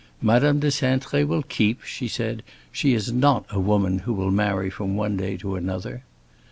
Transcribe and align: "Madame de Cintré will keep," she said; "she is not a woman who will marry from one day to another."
"Madame 0.23 0.59
de 0.59 0.69
Cintré 0.71 1.27
will 1.27 1.43
keep," 1.43 1.83
she 1.83 2.07
said; 2.07 2.41
"she 2.71 2.95
is 2.95 3.11
not 3.13 3.45
a 3.51 3.59
woman 3.59 3.99
who 3.99 4.13
will 4.13 4.31
marry 4.31 4.67
from 4.67 4.95
one 4.95 5.15
day 5.15 5.37
to 5.37 5.55
another." 5.55 6.03